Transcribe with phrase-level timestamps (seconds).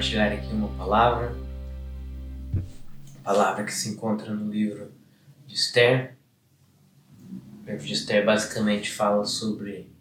[0.00, 1.36] compartilhar aqui uma palavra,
[3.22, 4.90] palavra que se encontra no livro
[5.46, 6.16] de Esther.
[7.62, 9.92] O livro de Esther basicamente fala sobre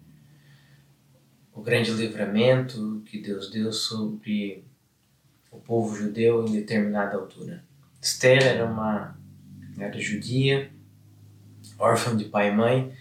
[1.54, 4.64] o grande livramento que Deus deu sobre
[5.51, 7.66] o povo judeu em determinada altura.
[8.02, 9.18] Esther era uma
[9.77, 10.71] era judia,
[11.77, 12.97] órfã de pai e mãe,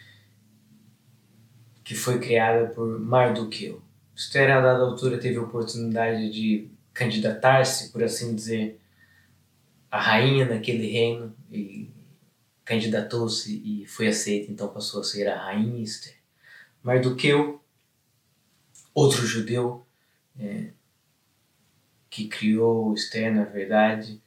[1.85, 3.81] que foi criada por Mardoqueu.
[4.17, 8.81] Esther, a dada altura, teve a oportunidade de candidatar-se, por assim dizer,
[9.89, 11.89] a rainha naquele reino e
[12.65, 16.17] candidatou-se e foi aceita, então passou a ser a rainha Esther.
[16.83, 17.63] Mardoqueu,
[18.93, 19.87] outro judeu,
[20.37, 20.71] é,
[22.11, 24.21] que criou Esther, na verdade,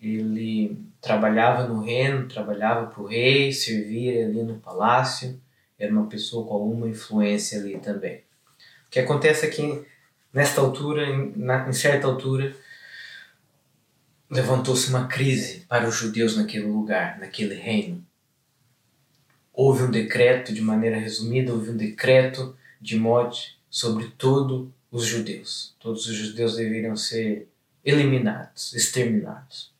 [0.00, 5.40] ele trabalhava no reino, trabalhava para o rei, servia ali no palácio,
[5.78, 8.24] era uma pessoa com alguma influência ali também.
[8.86, 9.86] O que acontece é que,
[10.32, 12.56] nesta altura, em, na, em certa altura,
[14.30, 18.04] levantou-se uma crise para os judeus naquele lugar, naquele reino.
[19.52, 25.74] Houve um decreto, de maneira resumida, houve um decreto de morte sobre todos os judeus.
[25.78, 27.48] Todos os judeus deveriam ser
[27.84, 29.70] eliminados, exterminados.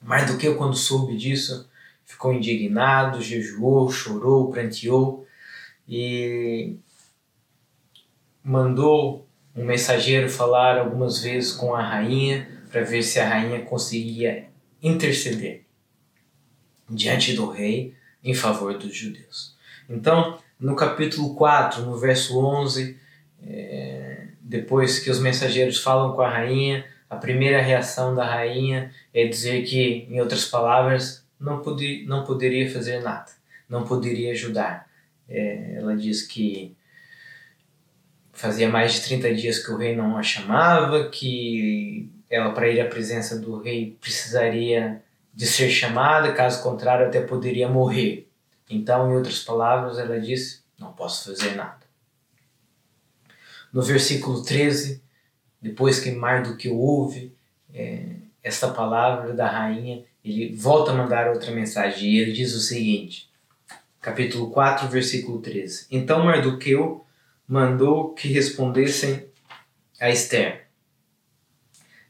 [0.00, 1.68] Mais do que quando soube disso,
[2.06, 5.26] ficou indignado, jejuou, chorou, pranteou
[5.86, 6.76] e
[8.42, 14.48] mandou um mensageiro falar algumas vezes com a rainha para ver se a rainha conseguia
[14.82, 15.64] interceder
[16.88, 19.56] diante do rei em favor dos judeus.
[19.88, 22.96] Então, no capítulo 4, no verso 11,
[23.42, 29.26] é, depois que os mensageiros falam com a rainha, a primeira reação da rainha é
[29.26, 33.30] dizer que, em outras palavras, não, podia, não poderia fazer nada,
[33.68, 34.88] não poderia ajudar.
[35.28, 36.76] É, ela diz que
[38.40, 42.80] fazia mais de 30 dias que o rei não a chamava, que ela, para ir
[42.80, 45.02] à presença do rei, precisaria
[45.34, 48.26] de ser chamada, caso contrário, até poderia morrer.
[48.68, 51.80] Então, em outras palavras, ela disse: Não posso fazer nada.
[53.70, 55.02] No versículo 13,
[55.60, 57.34] depois que Mardoqueu ouve
[57.74, 58.06] é,
[58.42, 63.30] esta palavra da rainha, ele volta a mandar outra mensagem e ele diz o seguinte,
[64.00, 65.86] capítulo 4, versículo 13.
[65.90, 67.04] Então Mardoqueu
[67.50, 69.28] mandou que respondessem
[70.00, 70.68] a Esther: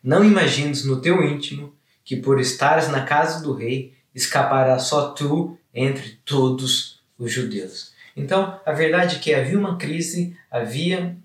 [0.02, 1.74] Não imagines no teu íntimo
[2.04, 7.94] que por estares na casa do rei escapará só tu entre todos os judeus.
[8.14, 11.16] Então, a verdade é que havia uma crise, havia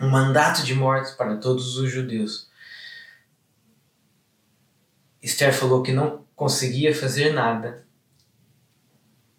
[0.00, 2.48] um mandato de morte para todos os judeus.
[5.20, 7.84] Esther falou que não conseguia fazer nada.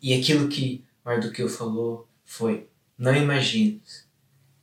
[0.02, 2.71] E aquilo que Mardoqueu falou foi:
[3.01, 4.07] Não imagines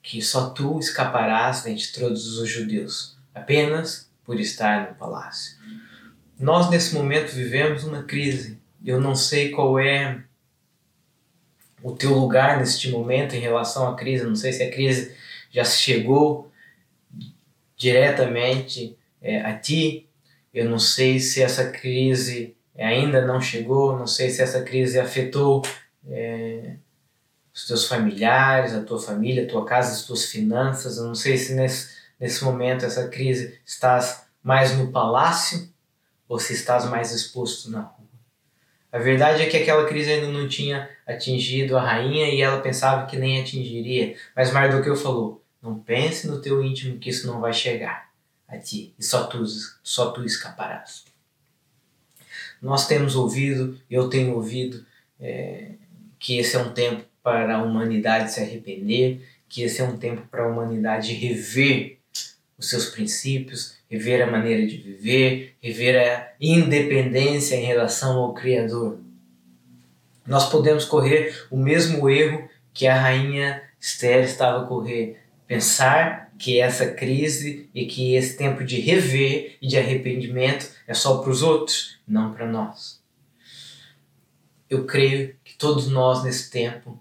[0.00, 5.56] que só tu escaparás dentre todos os judeus, apenas por estar no palácio.
[6.38, 8.56] Nós, nesse momento, vivemos uma crise.
[8.84, 10.22] Eu não sei qual é
[11.82, 14.22] o teu lugar neste momento em relação à crise.
[14.22, 15.16] Não sei se a crise
[15.50, 16.48] já chegou
[17.76, 20.08] diretamente é, a ti.
[20.54, 25.60] Eu não sei se essa crise ainda não chegou, não sei se essa crise afetou
[26.08, 26.76] é,
[27.58, 30.96] os teus familiares, a tua família, a tua casa, as tuas finanças.
[30.96, 35.68] Eu não sei se nesse, nesse momento essa crise estás mais no palácio
[36.28, 38.06] ou se estás mais exposto na rua.
[38.92, 43.06] A verdade é que aquela crise ainda não tinha atingido a rainha e ela pensava
[43.06, 44.16] que nem atingiria.
[44.36, 48.08] Mas Mardoqueu falou: Não pense no teu íntimo que isso não vai chegar
[48.46, 49.44] a ti e só tu,
[49.82, 51.04] só tu escaparás.
[52.62, 54.86] Nós temos ouvido, eu tenho ouvido,
[55.20, 55.72] é,
[56.20, 60.22] que esse é um tempo para a humanidade se arrepender, que esse é um tempo
[60.30, 61.98] para a humanidade rever
[62.56, 68.98] os seus princípios, rever a maneira de viver, rever a independência em relação ao Criador.
[70.26, 76.58] Nós podemos correr o mesmo erro que a rainha Esther estava a correr, pensar que
[76.58, 81.42] essa crise e que esse tempo de rever e de arrependimento é só para os
[81.42, 83.02] outros, não para nós.
[84.70, 86.98] Eu creio que todos nós nesse tempo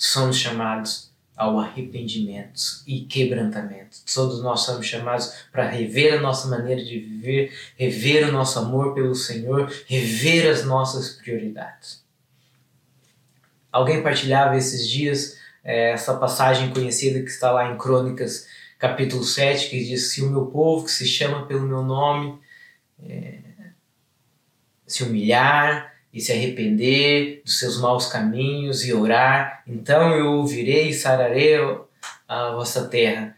[0.00, 3.98] somos chamados ao arrependimento e quebrantamento.
[4.14, 8.94] Todos nós somos chamados para rever a nossa maneira de viver, rever o nosso amor
[8.94, 12.04] pelo Senhor, rever as nossas prioridades.
[13.70, 18.46] Alguém partilhava esses dias é, essa passagem conhecida que está lá em Crônicas,
[18.78, 22.38] capítulo 7, que diz: Se o meu povo, que se chama pelo meu nome,
[23.02, 23.38] é,
[24.86, 30.94] se humilhar, e se arrepender dos seus maus caminhos e orar, então eu ouvirei e
[30.94, 31.56] sararei
[32.26, 33.36] a vossa terra.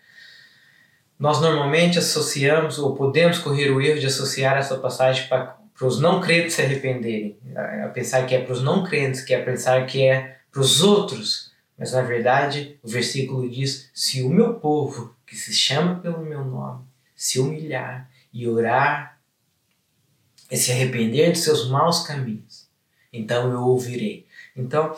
[1.19, 6.21] nós normalmente associamos ou podemos correr o erro de associar essa passagem para os não
[6.21, 7.39] crentes se arrependerem,
[7.85, 10.83] a pensar que é para os não crentes, que é pensar que é para os
[10.83, 11.53] outros.
[11.79, 16.45] Mas na verdade, o versículo diz: se o meu povo, que se chama pelo meu
[16.45, 16.85] nome,
[17.15, 19.19] se humilhar e orar
[20.51, 22.62] e se arrepender de seus maus caminhos,
[23.13, 24.27] então eu ouvirei.
[24.57, 24.97] Então,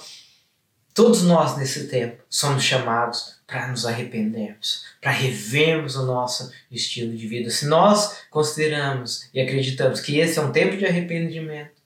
[0.92, 7.26] todos nós nesse tempo somos chamados para nos arrependermos, para revermos o nosso estilo de
[7.26, 7.50] vida.
[7.50, 11.82] Se nós consideramos e acreditamos que esse é um tempo de arrependimento,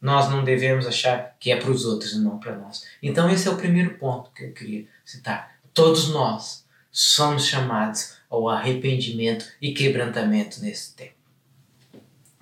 [0.00, 2.84] nós não devemos achar que é para os outros e não para nós.
[3.02, 5.56] Então, esse é o primeiro ponto que eu queria citar.
[5.72, 11.14] Todos nós somos chamados ao arrependimento e quebrantamento nesse tempo.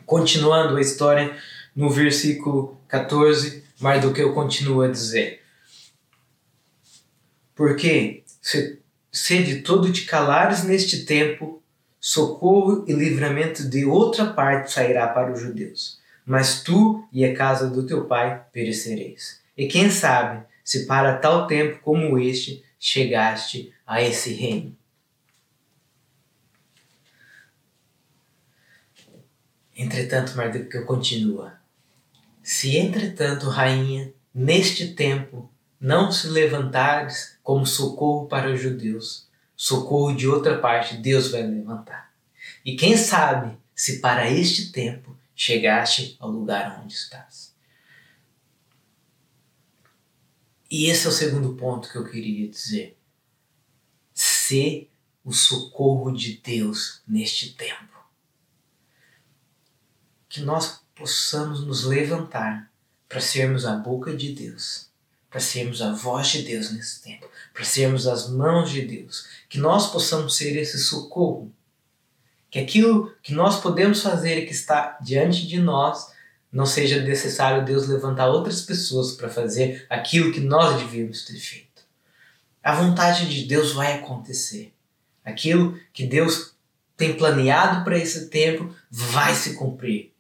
[0.07, 1.37] Continuando a história,
[1.75, 5.43] no versículo 14, Mardoqueu continua a dizer:
[7.55, 8.79] Porque se,
[9.11, 11.63] se de todo te calares neste tempo,
[11.99, 15.99] socorro e livramento de outra parte sairá para os judeus.
[16.25, 19.41] Mas tu e a casa do teu pai perecereis.
[19.57, 24.77] E quem sabe se para tal tempo como este chegaste a esse reino.
[29.77, 31.64] Entretanto, Mardoqueu continua.
[32.65, 40.27] Se entretanto, rainha, neste tempo não se levantares como socorro para os judeus, socorro de
[40.27, 42.15] outra parte Deus vai levantar.
[42.65, 47.55] E quem sabe se para este tempo chegaste ao lugar onde estás.
[50.71, 52.99] E esse é o segundo ponto que eu queria dizer.
[54.15, 54.91] Ser
[55.23, 57.93] o socorro de Deus neste tempo.
[60.31, 62.71] Que nós possamos nos levantar
[63.09, 64.89] para sermos a boca de Deus,
[65.29, 69.59] para sermos a voz de Deus nesse tempo, para sermos as mãos de Deus, que
[69.59, 71.53] nós possamos ser esse socorro,
[72.51, 76.13] que aquilo que nós podemos fazer e que está diante de nós
[76.53, 81.83] não seja necessário Deus levantar outras pessoas para fazer aquilo que nós devíamos ter feito.
[82.63, 84.73] A vontade de Deus vai acontecer.
[85.25, 86.55] Aquilo que Deus
[86.97, 90.14] tem planeado para esse tempo vai se cumprir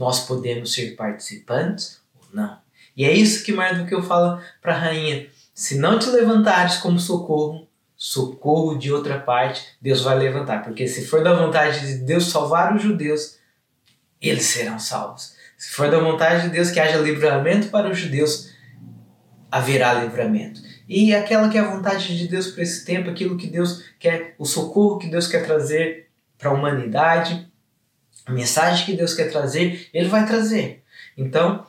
[0.00, 2.58] nós podemos ser participantes ou não.
[2.96, 5.26] E é isso que mais do que eu falo para a rainha.
[5.54, 10.64] Se não te levantares como socorro, socorro de outra parte, Deus vai levantar.
[10.64, 13.36] Porque se for da vontade de Deus salvar os judeus,
[14.22, 15.34] eles serão salvos.
[15.58, 18.54] Se for da vontade de Deus que haja livramento para os judeus,
[19.52, 20.62] haverá livramento.
[20.88, 24.34] E aquela que é a vontade de Deus para esse tempo, aquilo que Deus quer,
[24.38, 26.08] o socorro que Deus quer trazer
[26.38, 27.49] para a humanidade,
[28.26, 30.82] a mensagem que Deus quer trazer, Ele vai trazer.
[31.16, 31.66] Então,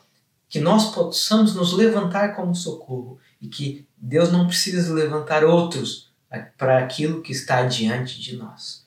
[0.50, 6.12] que nós possamos nos levantar como socorro e que Deus não precisa levantar outros
[6.58, 8.86] para aquilo que está diante de nós.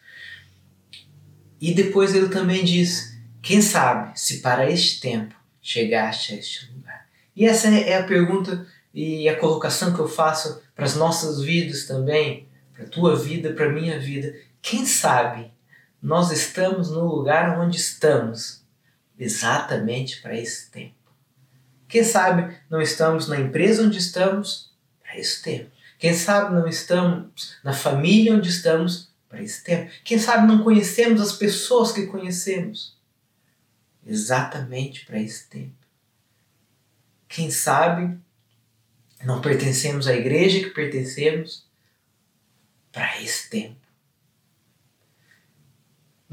[1.60, 7.06] E depois ele também diz: Quem sabe se para este tempo chegaste a este lugar?
[7.34, 11.86] E essa é a pergunta e a colocação que eu faço para as nossas vidas
[11.86, 14.34] também, para a tua vida, para a minha vida.
[14.60, 15.50] Quem sabe
[16.04, 18.62] nós estamos no lugar onde estamos
[19.18, 20.94] exatamente para esse tempo.
[21.88, 24.70] Quem sabe não estamos na empresa onde estamos
[25.02, 25.70] para esse tempo.
[25.98, 29.90] Quem sabe não estamos na família onde estamos para esse tempo.
[30.04, 32.98] Quem sabe não conhecemos as pessoas que conhecemos
[34.06, 35.86] exatamente para esse tempo.
[37.26, 38.14] Quem sabe
[39.24, 41.66] não pertencemos à igreja que pertencemos
[42.92, 43.83] para esse tempo.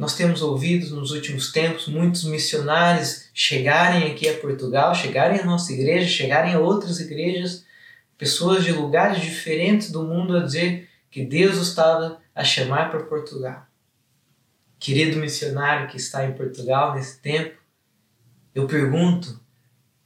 [0.01, 5.71] Nós temos ouvido nos últimos tempos muitos missionários chegarem aqui a Portugal, chegarem à nossa
[5.71, 7.63] igreja, chegarem a outras igrejas,
[8.17, 13.67] pessoas de lugares diferentes do mundo a dizer que Deus estava a chamar para Portugal.
[14.79, 17.61] Querido missionário que está em Portugal nesse tempo,
[18.55, 19.39] eu pergunto: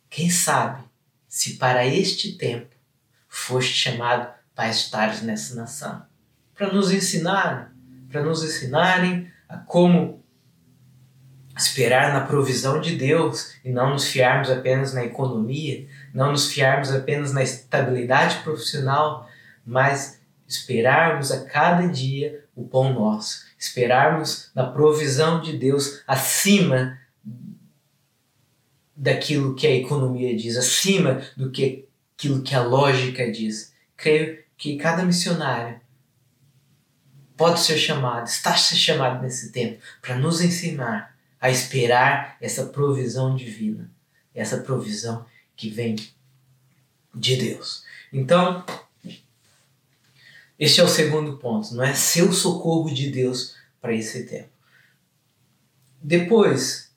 [0.10, 0.84] quem sabe
[1.26, 2.76] se para este tempo
[3.30, 6.06] foste chamado para estar nessa nação?
[6.54, 7.74] Para nos ensinar,
[8.10, 10.24] para nos ensinarem a como
[11.58, 16.92] esperar na provisão de Deus e não nos fiarmos apenas na economia, não nos fiarmos
[16.92, 19.30] apenas na estabilidade profissional,
[19.66, 27.00] mas esperarmos a cada dia o pão nosso, esperarmos na provisão de Deus acima
[28.96, 31.88] daquilo que a economia diz, acima do que
[32.18, 33.74] aquilo que a lógica diz.
[33.98, 35.80] Creio que cada missionário
[37.38, 43.36] pode ser chamado, está ser chamado nesse tempo para nos ensinar a esperar essa provisão
[43.36, 43.92] divina,
[44.34, 45.26] essa provisão
[45.56, 45.96] que vem
[47.14, 47.84] de Deus.
[48.12, 48.66] Então,
[50.58, 54.50] este é o segundo ponto, não é ser o socorro de Deus para esse tempo.
[56.02, 56.92] Depois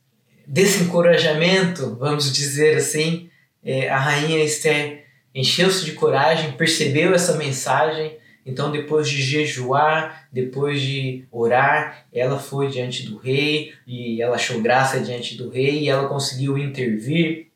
[0.47, 3.31] desse encorajamento, vamos dizer assim,
[3.63, 8.18] é, a rainha Esther encheu-se de coragem, percebeu essa mensagem,
[8.49, 14.63] então depois de jejuar, depois de orar, ela foi diante do rei e ela achou
[14.63, 17.49] graça diante do rei e ela conseguiu intervir.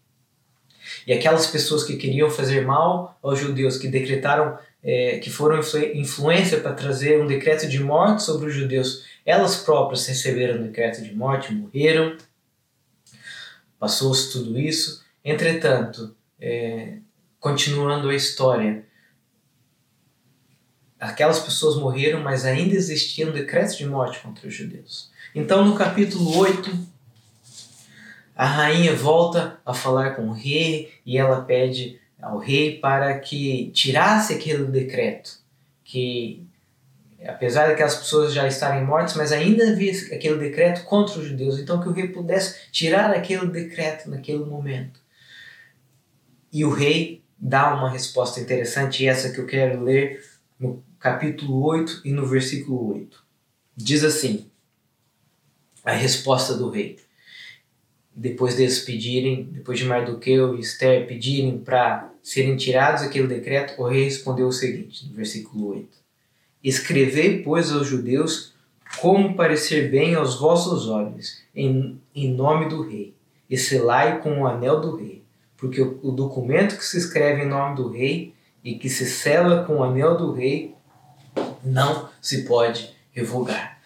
[1.06, 5.58] E aquelas pessoas que queriam fazer mal aos judeus, que decretaram, é, que foram
[5.94, 11.02] influência para trazer um decreto de morte sobre os judeus, elas próprias receberam o decreto
[11.02, 12.18] de morte, morreram.
[13.78, 15.02] Passou-se tudo isso.
[15.25, 16.99] Entretanto, é,
[17.40, 18.84] continuando a história,
[21.02, 25.11] aquelas pessoas morreram, mas ainda existia um decreto de morte contra os judeus.
[25.35, 26.71] Então, no capítulo 8,
[28.37, 33.73] a rainha volta a falar com o rei e ela pede ao rei para que
[33.75, 35.40] tirasse aquele decreto,
[35.82, 36.47] que
[37.26, 41.80] apesar daquelas pessoas já estarem mortas, mas ainda havia aquele decreto contra os judeus, então
[41.80, 45.00] que o rei pudesse tirar aquele decreto naquele momento.
[46.52, 50.23] E o rei dá uma resposta interessante, essa que eu quero ler
[50.61, 53.23] no capítulo 8 e no versículo 8.
[53.76, 54.47] Diz assim:
[55.85, 56.97] a resposta do rei.
[58.14, 63.88] Depois deles pedirem, depois de Mardoqueu e Esther pedirem para serem tirados aquele decreto, o
[63.88, 65.88] rei respondeu o seguinte, no versículo 8:
[66.62, 68.52] Escrevei, pois, aos judeus
[69.00, 73.14] como parecer bem aos vossos olhos, em, em nome do rei,
[73.49, 75.23] e selai com o anel do rei
[75.62, 79.62] porque o, o documento que se escreve em nome do rei e que se sela
[79.64, 80.75] com o anel do rei
[81.64, 83.80] não se pode revogar.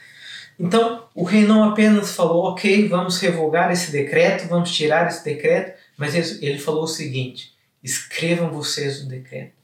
[0.59, 5.79] Então, o rei não apenas falou, ok, vamos revogar esse decreto, vamos tirar esse decreto,
[5.97, 9.55] mas ele falou o seguinte: escrevam vocês o decreto.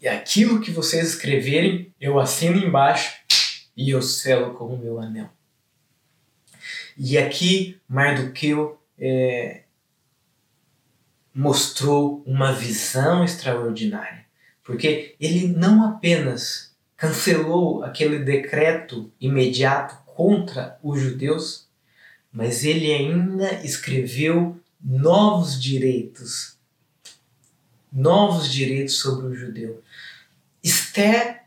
[0.00, 3.12] E aquilo que vocês escreverem, eu assino embaixo
[3.76, 5.28] e eu selo com meu anel.
[6.96, 9.62] E aqui Mardoqueu é,
[11.34, 14.19] mostrou uma visão extraordinária,
[14.70, 21.66] porque ele não apenas cancelou aquele decreto imediato contra os judeus,
[22.32, 26.56] mas ele ainda escreveu novos direitos,
[27.92, 29.82] novos direitos sobre o judeu.
[30.62, 31.42] Esther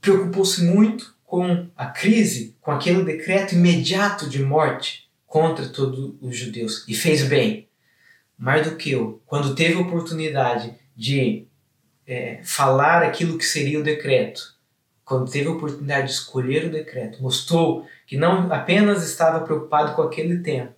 [0.00, 6.84] preocupou-se muito com a crise, com aquele decreto imediato de morte contra todos os judeus
[6.86, 7.66] e fez bem
[8.38, 11.45] mais do que eu, quando teve oportunidade de
[12.06, 14.54] é, falar aquilo que seria o decreto,
[15.04, 20.02] quando teve a oportunidade de escolher o decreto, mostrou que não apenas estava preocupado com
[20.02, 20.74] aquele tempo,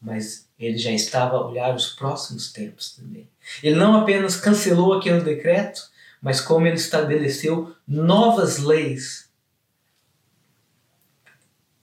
[0.00, 3.28] mas ele já estava a olhar os próximos tempos também.
[3.62, 5.82] Ele não apenas cancelou aquele decreto,
[6.20, 9.28] mas como ele estabeleceu novas leis,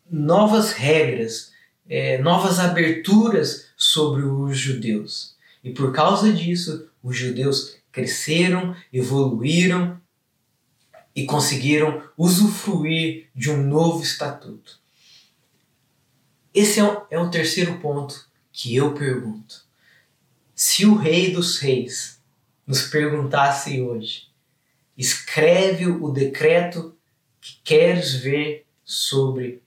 [0.10, 1.52] novas regras,
[1.90, 5.36] é, novas aberturas sobre os judeus.
[5.64, 10.02] E por causa disso, os judeus cresceram, evoluíram
[11.16, 14.82] e conseguiram usufruir de um novo estatuto.
[16.54, 19.64] Esse é o, é o terceiro ponto que eu pergunto.
[20.56, 22.20] Se o Rei dos Reis
[22.66, 24.28] nos perguntasse hoje,
[24.98, 26.96] escreve o decreto
[27.40, 29.62] que queres ver sobre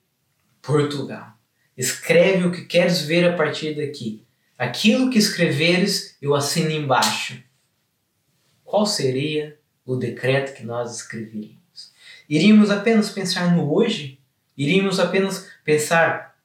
[0.61, 1.33] Portugal.
[1.76, 4.25] Escreve o que queres ver a partir daqui.
[4.59, 7.46] Aquilo que escreveres, eu assino embaixo.
[8.66, 9.56] Qual seria
[9.87, 11.56] o decreto que nós escreveríamos?
[12.28, 14.20] Iríamos apenas pensar no hoje?
[14.58, 16.37] Iríamos apenas pensar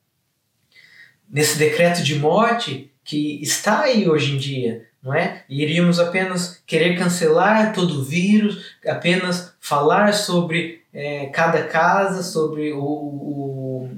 [1.29, 5.43] nesse decreto de morte que está aí hoje em dia, não é?
[5.49, 12.79] iríamos apenas querer cancelar todo o vírus, apenas falar sobre é, cada casa, sobre o,
[12.79, 13.89] o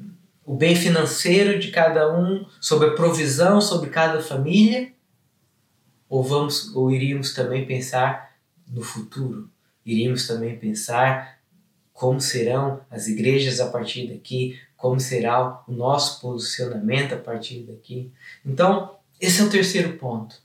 [0.46, 4.92] o bem financeiro de cada um, sobre a provisão sobre cada família?
[6.14, 8.36] Ou vamos ou iríamos também pensar
[8.68, 9.50] no futuro?
[9.84, 11.40] Iríamos também pensar
[11.92, 18.12] como serão as igrejas a partir daqui, como será o nosso posicionamento a partir daqui.
[18.46, 20.36] Então, esse é o terceiro ponto.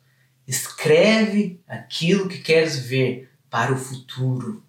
[0.47, 4.65] Escreve aquilo que queres ver para o futuro.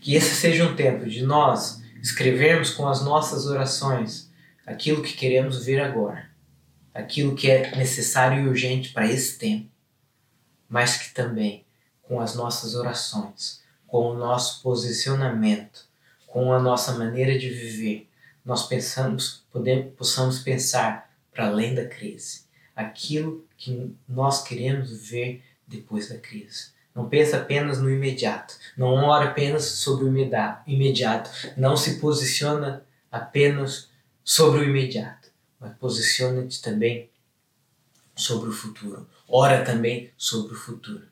[0.00, 4.30] Que esse seja um tempo de nós escrevermos com as nossas orações
[4.64, 6.29] aquilo que queremos ver agora,
[6.94, 9.70] aquilo que é necessário e urgente para esse tempo,
[10.68, 11.64] mas que também
[12.02, 15.88] com as nossas orações, com o nosso posicionamento,
[16.26, 18.08] com a nossa maneira de viver,
[18.44, 22.42] nós pensamos, podemos, possamos pensar para além da crise,
[22.74, 29.26] aquilo que nós queremos ver depois da crise, não pensa apenas no imediato, não ora
[29.26, 33.88] apenas sobre o imediato, não se posiciona apenas
[34.24, 35.19] sobre o imediato,
[35.60, 37.10] mas posiciona-te também
[38.16, 39.06] sobre o futuro.
[39.28, 41.06] Ora também sobre o futuro.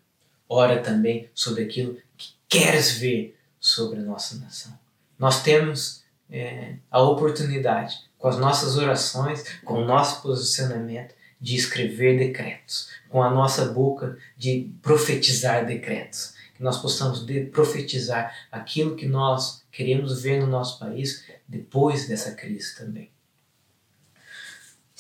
[0.49, 4.77] Ora também sobre aquilo que queres ver sobre a nossa nação.
[5.19, 12.19] Nós temos é, a oportunidade, com as nossas orações, com o nosso posicionamento, de escrever
[12.19, 19.63] decretos, com a nossa boca de profetizar decretos, que nós possamos profetizar aquilo que nós
[19.71, 23.09] queremos ver no nosso país depois dessa crise também.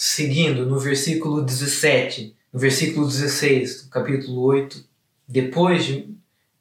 [0.01, 4.85] Seguindo no versículo 17, no versículo 16 do capítulo 8,
[5.27, 6.15] depois de,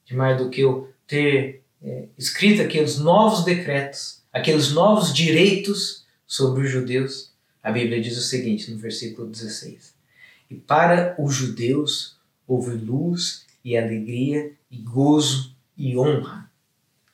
[0.03, 7.71] de Mardoqueu ter é, escrito aqueles novos decretos, aqueles novos direitos sobre os judeus, a
[7.71, 9.93] Bíblia diz o seguinte no versículo 16:
[10.49, 12.17] E para os judeus
[12.47, 16.49] houve luz e alegria e gozo e honra.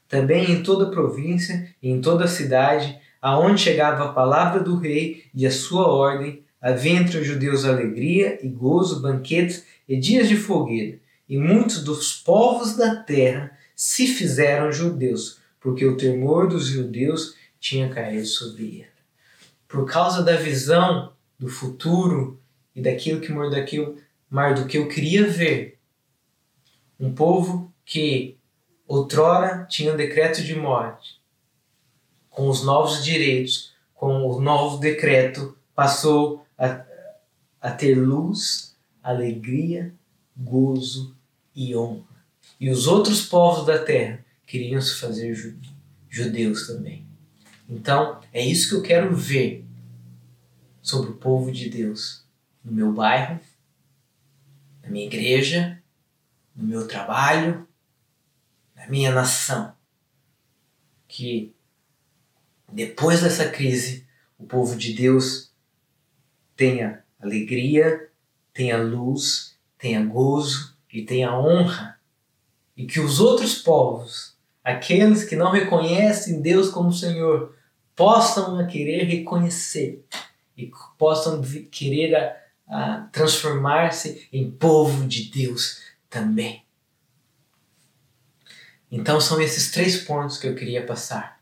[0.08, 4.76] Também em toda a província e em toda a cidade, aonde chegava a palavra do
[4.76, 10.28] rei e a sua ordem, havia entre os judeus alegria e gozo, banquetes e dias
[10.28, 11.00] de fogueira.
[11.30, 17.88] E muitos dos povos da terra se fizeram judeus, porque o temor dos judeus tinha
[17.88, 18.88] caído sobre ele.
[19.70, 22.38] Por causa da visão do futuro
[22.76, 23.98] e daquilo que Mardoqueu,
[24.30, 25.80] Mardoqueu queria ver,
[27.00, 28.38] um povo que
[28.86, 31.23] outrora tinha um decreto de morte,
[32.34, 36.84] com os novos direitos, com o novo decreto, passou a,
[37.62, 39.94] a ter luz, alegria,
[40.36, 41.16] gozo
[41.56, 42.04] e honra.
[42.60, 45.36] E os outros povos da terra queriam se fazer
[46.10, 47.06] judeus também.
[47.70, 49.66] Então, é isso que eu quero ver
[50.82, 52.26] sobre o povo de Deus
[52.64, 53.40] no meu bairro,
[54.82, 55.82] na minha igreja,
[56.56, 57.68] no meu trabalho,
[58.76, 59.74] na minha nação.
[61.08, 61.54] Que
[62.74, 64.08] depois dessa crise,
[64.38, 65.52] o povo de Deus
[66.56, 68.10] tenha alegria,
[68.52, 72.00] tenha luz, tenha gozo e tenha honra.
[72.76, 77.56] E que os outros povos, aqueles que não reconhecem Deus como Senhor,
[77.96, 80.04] possam querer reconhecer
[80.58, 86.64] e possam querer a, a transformar-se em povo de Deus também.
[88.92, 91.33] Então são esses três pontos que eu queria passar.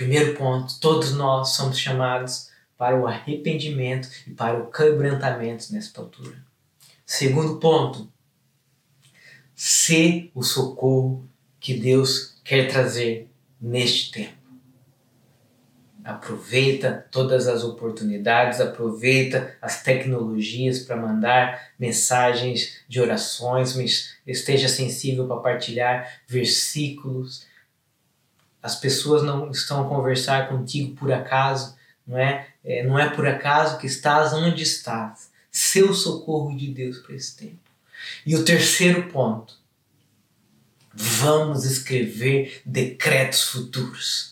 [0.00, 6.42] Primeiro ponto, todos nós somos chamados para o arrependimento e para o quebrantamento nesta altura.
[7.04, 8.10] Segundo ponto,
[9.54, 11.28] ser o socorro
[11.60, 13.28] que Deus quer trazer
[13.60, 14.38] neste tempo.
[16.02, 25.42] Aproveita todas as oportunidades, aproveita as tecnologias para mandar mensagens de orações, esteja sensível para
[25.42, 27.49] partilhar versículos.
[28.62, 32.48] As pessoas não estão a conversar contigo por acaso, não é?
[32.64, 35.30] é não é por acaso que estás onde estás.
[35.50, 37.58] Seu socorro de Deus para esse tempo.
[38.24, 39.54] E o terceiro ponto,
[40.94, 44.30] vamos escrever decretos futuros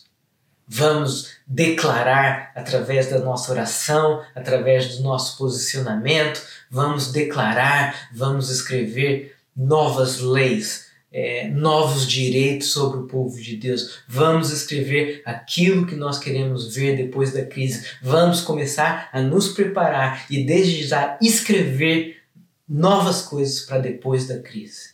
[0.69, 6.39] vamos declarar através da nossa oração, através do nosso posicionamento,
[6.69, 14.01] vamos declarar, vamos escrever novas leis, é, novos direitos sobre o povo de Deus.
[14.07, 17.87] Vamos escrever aquilo que nós queremos ver depois da crise.
[18.01, 22.21] Vamos começar a nos preparar e desde já escrever
[22.67, 24.93] novas coisas para depois da crise.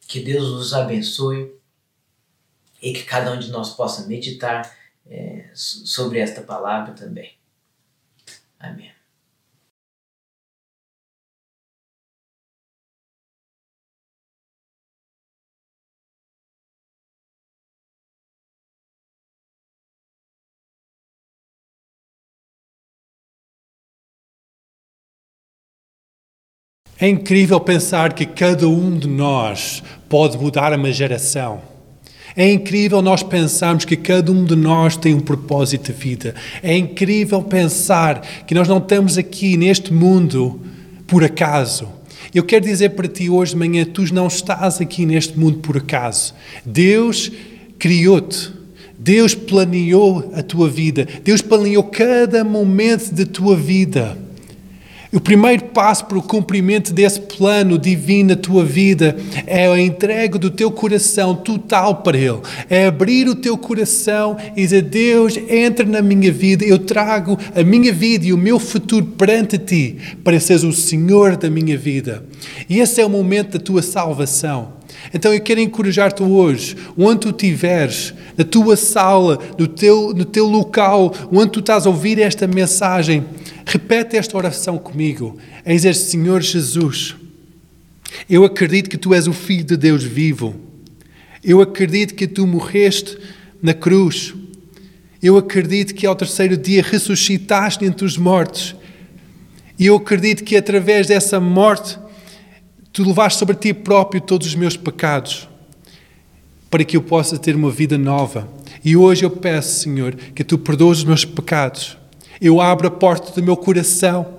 [0.00, 1.52] Que Deus os abençoe
[2.82, 7.32] e que cada um de nós possa meditar é, sobre esta palavra também.
[8.58, 8.97] Amém.
[27.00, 31.60] É incrível pensar que cada um de nós pode mudar uma geração.
[32.36, 36.34] É incrível nós pensarmos que cada um de nós tem um propósito de vida.
[36.62, 40.60] É incrível pensar que nós não estamos aqui neste mundo
[41.06, 41.88] por acaso.
[42.34, 45.76] Eu quero dizer para ti hoje de manhã, tu não estás aqui neste mundo por
[45.76, 46.34] acaso.
[46.64, 47.30] Deus
[47.78, 48.52] criou-te.
[48.98, 51.06] Deus planeou a tua vida.
[51.22, 54.18] Deus planeou cada momento da tua vida.
[55.10, 59.16] O primeiro passo para o cumprimento desse plano divino na tua vida
[59.46, 62.40] é a entrega do teu coração total para Ele.
[62.68, 67.62] É abrir o teu coração e dizer: Deus, entra na minha vida, eu trago a
[67.62, 72.22] minha vida e o meu futuro perante ti para seres o Senhor da minha vida.
[72.68, 74.77] E esse é o momento da tua salvação.
[75.12, 80.46] Então eu quero encorajar-te hoje, onde tu estiveres, na tua sala, no teu, no teu
[80.46, 83.24] local, onde tu estás a ouvir esta mensagem,
[83.64, 85.36] repete esta oração comigo.
[85.64, 87.16] É dizer, Senhor Jesus,
[88.28, 90.54] eu acredito que tu és o Filho de Deus vivo.
[91.42, 93.16] Eu acredito que tu morreste
[93.62, 94.34] na cruz.
[95.22, 98.74] Eu acredito que ao terceiro dia ressuscitaste entre os mortos.
[99.78, 101.98] E eu acredito que através dessa morte
[102.92, 105.48] Tu levaste sobre ti próprio todos os meus pecados,
[106.70, 108.48] para que eu possa ter uma vida nova.
[108.84, 111.96] E hoje eu peço, Senhor, que tu perdoes os meus pecados.
[112.40, 114.38] Eu abro a porta do meu coração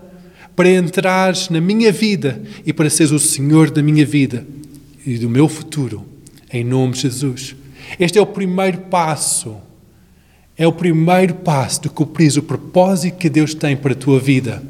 [0.55, 4.45] para entrares na minha vida e para seres o Senhor da minha vida
[5.05, 6.05] e do meu futuro,
[6.51, 7.55] em nome de Jesus.
[7.97, 9.55] Este é o primeiro passo.
[10.57, 14.61] É o primeiro passo de cumprir o propósito que Deus tem para a tua vida.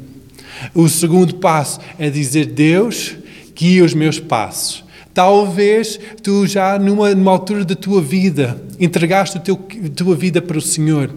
[0.72, 3.16] O segundo passo é dizer: Deus,
[3.60, 4.82] guia os meus passos.
[5.12, 10.62] Talvez tu já numa, numa altura da tua vida entregaste a tua vida para o
[10.62, 11.10] Senhor.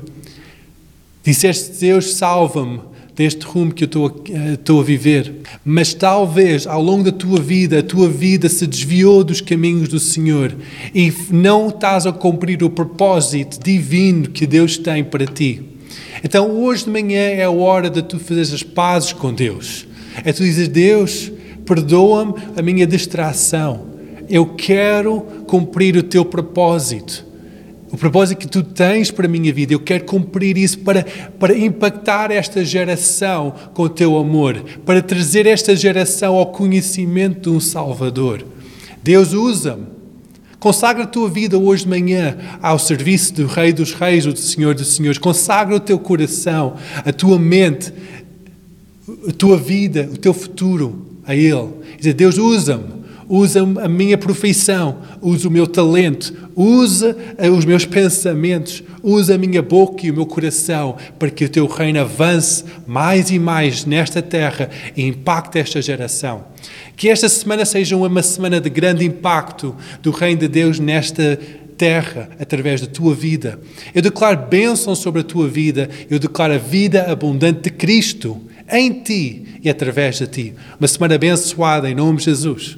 [1.23, 2.81] Disseste, Deus, salva-me
[3.15, 5.35] deste rumo que eu estou, estou a viver.
[5.63, 9.99] Mas talvez ao longo da tua vida, a tua vida se desviou dos caminhos do
[9.99, 10.53] Senhor
[10.93, 15.61] e não estás a cumprir o propósito divino que Deus tem para ti.
[16.21, 19.87] Então hoje de manhã é a hora de tu fazeres as pazes com Deus.
[20.25, 21.31] É tu dizer, Deus,
[21.65, 23.87] perdoa-me a minha distração.
[24.29, 27.25] Eu quero cumprir o teu propósito.
[27.91, 31.05] O propósito que tu tens para a minha vida, eu quero cumprir isso para,
[31.37, 37.55] para impactar esta geração com o teu amor, para trazer esta geração ao conhecimento de
[37.55, 38.43] um Salvador.
[39.03, 39.93] Deus usa-me.
[40.59, 44.73] Consagra a tua vida hoje de manhã ao serviço do Rei dos Reis, do Senhor
[44.73, 45.19] dos Senhores.
[45.19, 47.93] Consagra o teu coração, a tua mente,
[49.27, 51.69] a tua vida, o teu futuro a Ele.
[51.97, 57.15] Dizer, Deus usa-me, usa a minha profissão, usa o meu talento, usa
[57.55, 61.65] os meus pensamentos, usa a minha boca e o meu coração para que o teu
[61.67, 66.45] reino avance mais e mais nesta terra e impacte esta geração.
[66.95, 71.39] Que esta semana seja uma semana de grande impacto do reino de Deus nesta
[71.77, 73.59] terra através da tua vida.
[73.93, 78.91] Eu declaro bênção sobre a tua vida, eu declaro a vida abundante de Cristo em
[79.01, 80.53] ti e através de ti.
[80.79, 82.77] Uma semana abençoada em nome de Jesus.